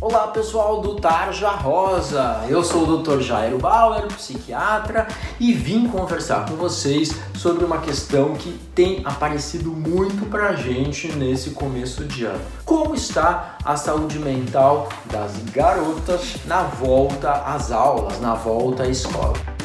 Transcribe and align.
Olá 0.00 0.28
pessoal 0.28 0.80
do 0.80 0.94
Tarja 0.94 1.50
Rosa, 1.50 2.44
eu 2.48 2.62
sou 2.62 2.84
o 2.84 2.98
Dr. 2.98 3.20
Jairo 3.20 3.58
Bauer, 3.58 4.06
psiquiatra, 4.06 5.08
e 5.40 5.52
vim 5.52 5.88
conversar 5.88 6.48
com 6.48 6.54
vocês 6.54 7.10
sobre 7.34 7.64
uma 7.64 7.78
questão 7.78 8.34
que 8.34 8.52
tem 8.76 9.02
aparecido 9.04 9.72
muito 9.72 10.24
pra 10.30 10.52
gente 10.52 11.10
nesse 11.10 11.50
começo 11.50 12.04
de 12.04 12.26
ano. 12.26 12.40
Como 12.64 12.94
está 12.94 13.56
a 13.64 13.76
saúde 13.76 14.20
mental 14.20 14.88
das 15.06 15.36
garotas 15.52 16.36
na 16.46 16.62
volta 16.62 17.32
às 17.32 17.72
aulas, 17.72 18.20
na 18.20 18.34
volta 18.34 18.84
à 18.84 18.88
escola? 18.88 19.57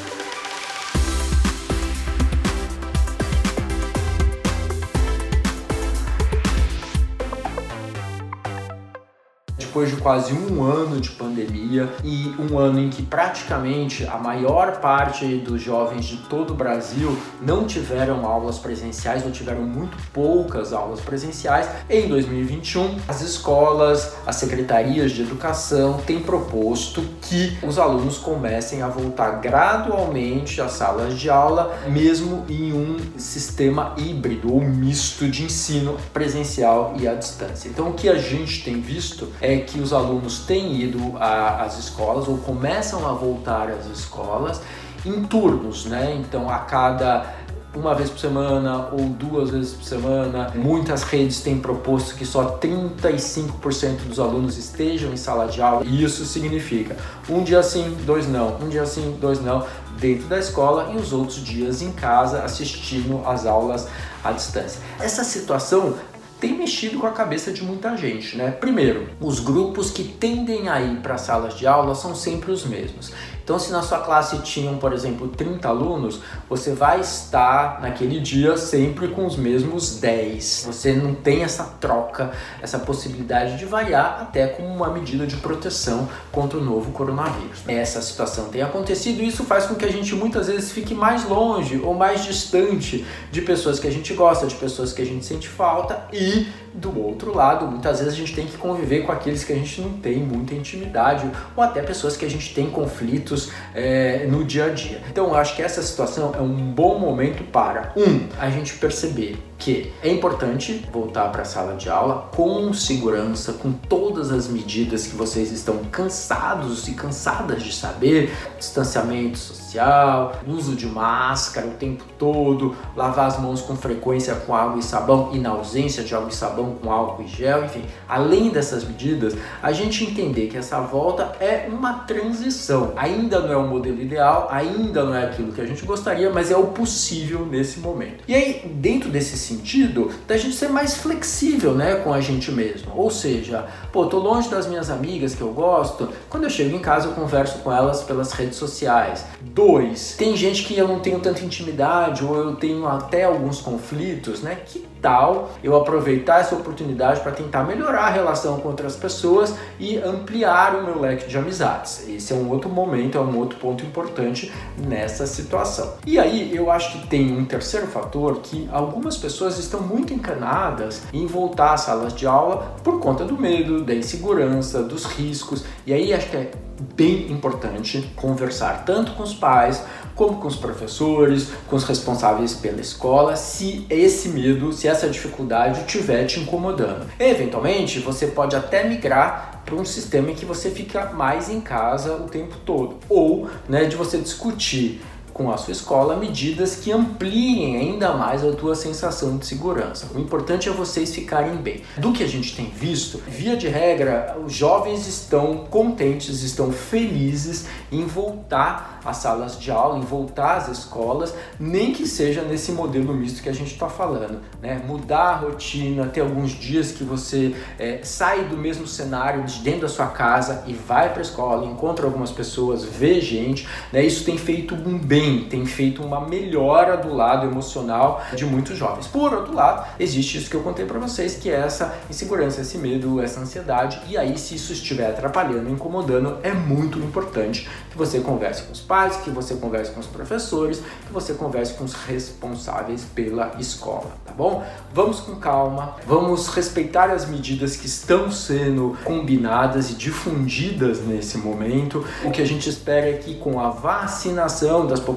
Depois 9.58 9.90
de 9.90 9.98
quase 9.98 10.34
um 10.34 10.64
ano 10.64 11.00
de 11.00 11.10
pandemia 11.12 11.90
e 12.04 12.34
um 12.40 12.58
ano 12.58 12.80
em 12.80 12.90
que 12.90 13.04
praticamente 13.04 14.06
a 14.06 14.18
maior 14.18 14.80
parte 14.80 15.26
dos 15.38 15.62
jovens 15.62 16.06
de 16.06 16.18
todo 16.18 16.54
o 16.54 16.56
Brasil 16.56 17.18
não 17.42 17.66
tiveram 17.66 18.26
aulas 18.26 18.58
presenciais 18.58 19.24
ou 19.26 19.32
tiveram 19.32 19.62
muito 19.62 19.98
poucas 20.12 20.74
aulas 20.74 21.02
presenciais, 21.02 21.68
em 21.90 22.08
2021 22.08 22.98
as 23.08 23.22
escolas, 23.22 24.14
as 24.26 24.36
secretarias 24.38 25.12
de 25.12 25.22
educação 25.22 26.00
têm 26.06 26.20
proposto 26.20 27.02
que 27.22 27.58
os 27.64 27.78
alunos 27.78 28.18
comecem 28.18 28.82
a 28.82 28.88
voltar 28.88 29.42
gradualmente 29.42 30.62
às 30.62 30.72
salas 30.74 31.20
de 31.20 31.30
aula, 31.30 31.78
mesmo 31.88 32.46
em 32.50 32.74
um 32.74 32.98
sistema 33.18 33.94
híbrido 33.98 34.54
ou 34.54 34.62
misto 34.62 35.28
de 35.28 35.44
ensino 35.44 35.98
presencial 36.12 36.96
e 37.00 37.08
à 37.08 37.14
distância. 37.14 37.70
Então 37.70 37.90
o 37.90 37.94
que 37.94 38.10
a 38.10 38.18
gente 38.18 38.64
tem 38.64 38.82
visto 38.82 39.30
é 39.44 39.58
que 39.58 39.80
os 39.80 39.92
alunos 39.92 40.40
têm 40.40 40.82
ido 40.82 41.18
às 41.20 41.78
escolas 41.78 42.30
ou 42.30 42.38
começam 42.38 43.06
a 43.06 43.12
voltar 43.12 43.70
às 43.70 43.86
escolas 43.88 44.62
em 45.06 45.22
turnos, 45.26 45.86
né? 45.86 46.16
Então 46.16 46.50
a 46.50 46.60
cada 46.60 47.44
uma 47.76 47.96
vez 47.96 48.10
por 48.10 48.20
semana 48.20 48.90
ou 48.92 49.00
duas 49.00 49.50
vezes 49.50 49.74
por 49.74 49.84
semana. 49.84 50.52
Muitas 50.56 51.04
redes 51.04 51.42
têm 51.42 51.60
proposto 51.60 52.16
que 52.16 52.26
só 52.26 52.58
35% 52.58 54.08
dos 54.08 54.20
alunos 54.20 54.58
estejam 54.58 55.12
em 55.12 55.18
sala 55.18 55.48
de 55.48 55.62
aula. 55.62 55.84
E 55.86 56.04
isso 56.04 56.24
significa 56.24 56.96
um 57.28 57.44
dia 57.44 57.64
sim, 57.64 57.98
dois 58.06 58.28
não, 58.28 58.58
um 58.62 58.70
dia 58.70 58.86
sim, 58.86 59.18
dois 59.20 59.42
não, 59.42 59.66
dentro 60.00 60.28
da 60.28 60.40
escola 60.40 60.92
e 60.94 60.98
os 60.98 61.12
outros 61.12 61.44
dias 61.44 61.82
em 61.82 61.92
casa 61.92 62.44
assistindo 62.44 63.22
às 63.26 63.46
aulas 63.46 63.88
à 64.24 64.32
distância. 64.32 64.80
Essa 65.00 65.24
situação 65.24 65.96
tem 66.44 66.58
mexido 66.58 67.00
com 67.00 67.08
a 67.08 67.12
cabeça 67.12 67.54
de 67.54 67.64
muita 67.64 67.96
gente, 67.96 68.36
né? 68.36 68.52
Primeiro, 68.52 69.08
os 69.22 69.40
grupos 69.40 69.90
que 69.90 70.04
tendem 70.04 70.68
a 70.68 70.82
ir 70.82 70.98
para 70.98 71.18
salas 71.18 71.58
de 71.58 71.66
aula 71.66 71.96
são 71.96 72.14
sempre 72.14 72.52
os 72.52 72.66
mesmos. 72.66 73.14
Então, 73.44 73.60
se 73.60 73.72
na 73.72 73.82
sua 73.82 74.00
classe 74.00 74.38
tinham, 74.40 74.78
por 74.78 74.94
exemplo, 74.94 75.28
30 75.28 75.68
alunos, 75.68 76.22
você 76.50 76.72
vai 76.72 77.02
estar 77.02 77.82
naquele 77.82 78.20
dia 78.20 78.56
sempre 78.58 79.10
com 79.10 79.26
os 79.26 79.36
mesmos 79.36 80.00
10. 80.00 80.64
Você 80.68 80.94
não 80.94 81.14
tem 81.14 81.44
essa 81.44 81.64
troca, 81.80 82.32
essa 82.62 82.80
possibilidade 82.80 83.58
de 83.58 83.66
variar 83.66 84.20
até 84.22 84.48
como 84.48 84.68
uma 84.70 84.90
medida 84.90 85.28
de 85.28 85.36
proteção 85.38 86.08
contra 86.32 86.58
o 86.58 86.64
novo 86.64 86.92
coronavírus. 86.92 87.60
Essa 87.68 88.02
situação 88.02 88.46
tem 88.46 88.62
acontecido 88.62 89.22
e 89.22 89.28
isso 89.28 89.44
faz 89.44 89.66
com 89.66 89.76
que 89.76 89.86
a 89.86 89.92
gente 89.92 90.16
muitas 90.16 90.48
vezes 90.48 90.72
fique 90.72 90.94
mais 90.94 91.28
longe 91.28 91.82
ou 91.84 91.94
mais 91.94 92.24
distante 92.24 93.06
de 93.32 93.42
pessoas 93.42 93.80
que 93.80 93.88
a 93.88 93.92
gente 93.92 94.14
gosta, 94.14 94.48
de 94.48 94.56
pessoas 94.56 94.94
que 94.94 95.02
a 95.02 95.06
gente 95.06 95.26
sente 95.26 95.50
falta 95.50 96.08
e 96.14 96.48
do 96.74 97.00
outro 97.00 97.36
lado, 97.36 97.68
muitas 97.68 98.00
vezes 98.00 98.14
a 98.14 98.18
gente 98.18 98.34
tem 98.34 98.48
que 98.48 98.58
conviver 98.58 99.02
com 99.02 99.12
aqueles 99.12 99.44
que 99.44 99.54
a 99.54 99.56
gente 99.56 99.80
não 99.80 99.94
tem 99.94 100.18
muita 100.18 100.56
intimidade 100.56 101.30
ou 101.56 101.64
até 101.64 101.82
pessoas 101.84 102.18
que 102.18 102.26
a 102.26 102.30
gente 102.30 102.54
tem 102.54 102.70
conflitos 102.70 103.33
é, 103.74 104.26
no 104.28 104.44
dia 104.44 104.66
a 104.66 104.70
dia. 104.70 105.02
Então, 105.10 105.28
eu 105.28 105.36
acho 105.36 105.56
que 105.56 105.62
essa 105.62 105.82
situação 105.82 106.34
é 106.36 106.42
um 106.42 106.54
bom 106.72 107.00
momento 107.00 107.44
para, 107.52 107.94
um, 107.96 108.28
a 108.40 108.50
gente 108.50 108.74
perceber 108.76 109.38
que 109.64 109.94
é 110.04 110.10
importante 110.10 110.86
voltar 110.92 111.32
para 111.32 111.44
a 111.44 111.46
sala 111.46 111.76
de 111.76 111.90
aula 111.90 112.30
com 112.36 112.74
segurança, 112.74 113.54
com 113.54 113.72
todas 113.72 114.30
as 114.30 114.50
medidas 114.50 115.08
que 115.08 115.16
vocês 115.16 115.54
estão 115.54 115.78
cansados 115.86 116.90
e 116.90 116.92
cansadas 116.92 117.64
de 117.64 117.72
saber, 117.72 118.34
distanciamento 118.58 119.38
social, 119.38 120.34
uso 120.46 120.76
de 120.76 120.86
máscara 120.86 121.68
o 121.68 121.72
tempo 121.72 122.04
todo, 122.20 122.76
lavar 122.94 123.28
as 123.28 123.40
mãos 123.40 123.62
com 123.62 123.74
frequência 123.74 124.36
com 124.36 124.54
água 124.54 124.80
e 124.80 124.84
sabão 124.84 125.30
e 125.32 125.40
na 125.40 125.52
ausência 125.52 126.04
de 126.04 126.14
água 126.14 126.28
e 126.28 126.36
sabão 126.36 126.76
com 126.76 126.92
álcool 126.92 127.24
e 127.24 127.28
gel, 127.28 127.64
enfim, 127.64 127.86
além 128.08 128.50
dessas 128.50 128.84
medidas, 128.84 129.34
a 129.62 129.72
gente 129.72 130.04
entender 130.04 130.48
que 130.48 130.58
essa 130.58 130.82
volta 130.82 131.38
é 131.40 131.70
uma 131.70 132.00
transição. 132.00 132.92
Ainda 132.98 133.40
não 133.40 133.54
é 133.54 133.58
o 133.58 133.68
modelo 133.68 134.02
ideal, 134.02 134.50
ainda 134.52 135.06
não 135.06 135.16
é 135.16 135.24
aquilo 135.24 135.54
que 135.54 135.62
a 135.62 135.66
gente 135.66 135.86
gostaria, 135.86 136.30
mas 136.30 136.52
é 136.52 136.58
o 136.58 136.68
possível 136.68 137.46
nesse 137.46 137.80
momento. 137.80 138.26
E 138.28 138.36
aí, 138.36 138.62
dentro 138.76 139.10
desse 139.10 139.38
sentido 139.54 140.12
da 140.28 140.38
gente 140.38 140.56
ser 140.56 140.70
mais 140.70 140.96
flexível, 140.98 141.74
né, 141.74 141.96
com 141.96 142.14
a 142.14 142.20
gente 142.20 142.52
mesmo. 142.52 142.92
Ou 142.96 143.10
seja, 143.10 143.66
pô, 143.92 144.06
tô 144.06 144.20
longe 144.20 144.50
das 144.50 144.68
minhas 144.68 144.90
amigas 144.90 145.36
que 145.36 145.42
eu 145.42 145.52
gosto, 145.52 146.10
quando 146.30 146.46
eu 146.46 146.50
chego 146.50 146.76
em 146.76 146.80
casa 146.80 147.08
eu 147.08 147.14
converso 147.14 147.60
com 147.60 147.72
elas 147.72 148.04
pelas 148.04 148.32
redes 148.32 148.58
sociais. 148.58 149.26
Dois, 149.42 150.16
tem 150.18 150.36
gente 150.36 150.64
que 150.64 150.78
eu 150.78 150.88
não 150.88 151.00
tenho 151.00 151.20
tanta 151.20 151.44
intimidade 151.44 152.24
ou 152.24 152.36
eu 152.36 152.56
tenho 152.56 152.88
até 152.88 153.26
alguns 153.26 153.62
conflitos, 153.62 154.42
né? 154.42 154.58
Que 154.66 154.88
tal 155.02 155.52
eu 155.62 155.76
aproveitar 155.76 156.40
essa 156.40 156.56
oportunidade 156.56 157.20
para 157.20 157.34
tentar 157.34 157.64
melhorar 157.64 158.06
a 158.06 158.10
relação 158.10 158.60
com 158.62 158.70
outras 158.70 158.96
pessoas 158.96 159.54
e 159.78 159.98
ampliar 159.98 160.76
o 160.76 160.84
meu 160.86 161.00
leque 161.00 161.28
de 161.28 161.38
amizades? 161.38 162.08
Esse 162.08 162.32
é 162.32 162.36
um 162.36 162.50
outro 162.50 162.70
momento, 162.70 163.18
é 163.18 163.22
um 163.22 163.38
outro 163.38 163.60
ponto 163.60 163.84
importante 163.84 164.52
nessa 164.78 165.28
situação. 165.28 165.96
E 166.06 166.18
aí 166.18 166.56
eu 166.56 166.72
acho 166.72 166.94
que 166.94 167.08
tem 167.08 167.38
um 167.38 167.44
terceiro 167.44 167.86
fator 167.88 168.40
que 168.42 168.68
algumas 168.72 169.18
pessoas 169.18 169.43
estão 169.58 169.82
muito 169.82 170.14
encanadas 170.14 171.04
em 171.14 171.26
voltar 171.26 171.74
às 171.74 171.82
salas 171.82 172.14
de 172.14 172.26
aula 172.26 172.76
por 172.84 173.00
conta 173.00 173.26
do 173.26 173.38
medo, 173.38 173.84
da 173.84 173.94
insegurança, 173.94 174.84
dos 174.84 175.06
riscos. 175.06 175.64
E 175.86 175.94
aí 175.94 176.14
acho 176.14 176.30
que 176.30 176.38
é 176.38 176.52
bem 176.96 177.32
importante 177.32 178.12
conversar 178.16 178.84
tanto 178.86 179.14
com 179.14 179.24
os 179.24 179.34
pais 179.34 179.84
como 180.16 180.38
com 180.38 180.48
os 180.48 180.56
professores, 180.56 181.50
com 181.68 181.76
os 181.76 181.84
responsáveis 181.84 182.54
pela 182.54 182.80
escola, 182.80 183.36
se 183.36 183.86
esse 183.90 184.30
medo, 184.30 184.72
se 184.72 184.88
essa 184.88 185.10
dificuldade 185.10 185.82
estiver 185.82 186.26
te 186.26 186.40
incomodando. 186.40 187.08
Eventualmente, 187.20 188.00
você 188.00 188.28
pode 188.28 188.56
até 188.56 188.88
migrar 188.88 189.62
para 189.66 189.76
um 189.76 189.86
sistema 189.86 190.32
em 190.32 190.36
que 190.36 190.46
você 190.46 190.70
fica 190.70 191.12
mais 191.14 191.50
em 191.50 191.62
casa 191.62 192.16
o 192.16 192.28
tempo 192.28 192.56
todo, 192.66 192.98
ou 193.10 193.50
né, 193.68 193.86
de 193.86 193.96
você 193.96 194.18
discutir 194.18 195.02
com 195.34 195.52
a 195.52 195.58
sua 195.58 195.72
escola 195.72 196.16
medidas 196.16 196.76
que 196.76 196.92
ampliem 196.92 197.76
ainda 197.78 198.14
mais 198.14 198.44
a 198.44 198.52
tua 198.52 198.76
sensação 198.76 199.38
de 199.38 199.46
segurança. 199.46 200.08
O 200.14 200.20
importante 200.20 200.70
é 200.70 200.72
vocês 200.72 201.14
ficarem 201.14 201.56
bem. 201.56 201.82
Do 201.98 202.14
que 202.14 202.24
a 202.24 202.28
gente 202.28 202.56
tem 202.56 202.70
visto, 202.70 203.22
via 203.28 203.58
de 203.58 203.68
regra, 203.68 204.38
os 204.46 204.54
jovens 204.54 205.08
estão 205.08 205.66
contentes, 205.70 206.44
estão 206.44 206.72
felizes 206.72 207.66
em 207.92 208.06
voltar 208.06 209.02
às 209.04 209.18
salas 209.18 209.60
de 209.60 209.72
aula, 209.72 209.98
em 209.98 210.02
voltar 210.02 210.58
às 210.58 210.68
escolas, 210.68 211.34
nem 211.60 211.92
que 211.92 212.08
seja 212.08 212.42
nesse 212.42 212.72
modelo 212.72 213.14
misto 213.14 213.42
que 213.42 213.50
a 213.50 213.54
gente 213.54 213.74
está 213.74 213.90
falando, 213.90 214.40
né? 214.62 214.82
Mudar 214.86 215.30
a 215.30 215.36
rotina, 215.36 216.06
ter 216.08 216.22
alguns 216.22 216.52
dias 216.52 216.92
que 216.92 217.04
você 217.04 217.56
é, 217.78 218.00
sai 218.04 218.46
do 218.46 218.56
mesmo 218.56 218.88
cenário 218.88 219.44
de 219.44 219.60
dentro 219.60 219.82
da 219.82 219.90
sua 219.90 220.08
casa 220.08 220.64
e 220.68 220.74
vai 220.74 221.10
para 221.10 221.20
a 221.20 221.22
escola, 221.22 221.66
encontra 221.66 222.06
algumas 222.06 222.32
pessoas, 222.32 222.84
vê 222.84 223.20
gente, 223.20 223.68
né? 223.92 224.04
Isso 224.04 224.24
tem 224.24 224.38
feito 224.38 224.76
um 224.76 224.98
bem 224.98 225.23
bem, 225.24 225.46
tem 225.46 225.66
feito 225.66 226.04
uma 226.04 226.20
melhora 226.20 226.98
do 226.98 227.14
lado 227.14 227.48
emocional 227.48 228.22
de 228.36 228.46
muitos 228.46 228.78
jovens. 228.78 229.08
Por 229.08 229.34
outro 229.34 229.56
lado, 229.56 229.88
existe 229.98 230.38
isso 230.38 230.50
que 230.50 230.56
eu 230.56 230.62
contei 230.62 230.86
para 230.86 231.00
vocês, 231.00 231.36
que 231.36 231.50
é 231.50 231.56
essa 231.56 231.96
insegurança, 232.10 232.60
esse 232.60 232.78
medo, 232.78 233.22
essa 233.22 233.40
ansiedade. 233.40 234.02
E 234.10 234.18
aí, 234.18 234.38
se 234.38 234.56
isso 234.56 234.74
estiver 234.74 235.10
atrapalhando, 235.10 235.70
incomodando, 235.70 236.38
é 236.44 236.54
muito 236.54 237.00
importante 237.00 237.70
que 237.90 237.98
você 237.98 238.20
converse 238.20 238.64
com 238.64 238.74
os 238.74 238.82
pais, 238.82 239.18
que 239.18 239.30
você 239.30 239.56
converse 239.56 239.92
com 239.92 240.02
os 240.02 240.08
professores, 240.08 240.84
que 241.06 241.14
você 241.14 241.34
converse 241.34 241.74
com 241.74 241.86
os 241.86 241.94
responsáveis 241.94 243.06
pela 243.16 243.54
escola, 243.60 244.12
tá 244.26 244.34
bom? 244.34 244.64
Vamos 244.94 245.20
com 245.22 245.36
calma, 245.36 245.96
vamos 246.06 246.48
respeitar 246.48 247.10
as 247.12 247.30
medidas 247.30 247.78
que 247.78 247.86
estão 247.86 248.32
sendo 248.32 248.98
combinadas 249.04 249.92
e 249.92 249.94
difundidas 249.94 251.00
nesse 251.02 251.38
momento. 251.38 252.06
O 252.24 252.32
que 252.32 252.42
a 252.42 252.46
gente 252.46 252.68
espera 252.68 253.10
é 253.10 253.14
que 253.14 253.36
com 253.36 253.60
a 253.60 253.70
vacinação 253.70 254.86
das 254.86 255.00
populações 255.00 255.13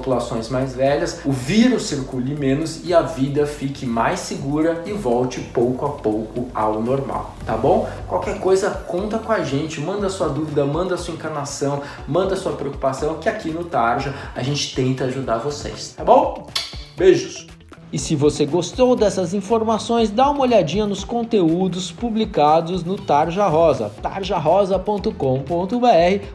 mais 0.49 0.73
velhas, 0.73 1.21
o 1.25 1.31
vírus 1.31 1.87
circule 1.87 2.35
menos 2.35 2.81
e 2.83 2.93
a 2.93 3.01
vida 3.01 3.45
fique 3.45 3.85
mais 3.85 4.19
segura 4.19 4.83
e 4.85 4.93
volte 4.93 5.39
pouco 5.39 5.85
a 5.85 5.89
pouco 5.89 6.49
ao 6.53 6.81
normal, 6.81 7.35
tá 7.45 7.57
bom? 7.57 7.89
Qualquer 8.07 8.39
coisa, 8.39 8.69
conta 8.69 9.17
com 9.19 9.31
a 9.31 9.43
gente, 9.43 9.81
manda 9.81 10.09
sua 10.09 10.29
dúvida, 10.29 10.65
manda 10.65 10.97
sua 10.97 11.13
encanação, 11.13 11.81
manda 12.07 12.35
sua 12.35 12.53
preocupação, 12.53 13.15
que 13.15 13.27
aqui 13.27 13.49
no 13.49 13.63
Tarja 13.63 14.13
a 14.35 14.43
gente 14.43 14.75
tenta 14.75 15.05
ajudar 15.05 15.37
vocês, 15.37 15.93
tá 15.95 16.03
bom? 16.03 16.47
Beijos! 16.95 17.56
E 17.91 17.97
se 17.97 18.15
você 18.15 18.45
gostou 18.45 18.95
dessas 18.95 19.33
informações, 19.33 20.09
dá 20.09 20.29
uma 20.29 20.41
olhadinha 20.41 20.85
nos 20.85 21.05
conteúdos 21.05 21.91
publicados 21.91 22.83
no 22.83 22.97
Tarja 22.97 23.47
Rosa, 23.47 23.89
tarjarosa.com.br 24.01 25.13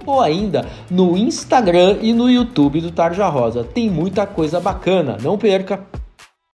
ou 0.07 0.21
ainda 0.21 0.67
no 0.91 1.17
Instagram 1.17 1.99
e 2.01 2.13
no 2.15 2.31
YouTube 2.31 2.81
do 2.81 2.91
Tarja 2.91 3.29
Rosa. 3.29 3.65
Tem 3.65 3.91
muita 3.91 4.27
coisa 4.27 4.61
bacana, 4.61 5.19
não 5.23 5.37
perca! 5.37 5.92